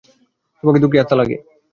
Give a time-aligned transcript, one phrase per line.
[0.63, 1.37] তোমাকে দুঃখী আত্মা লাগে।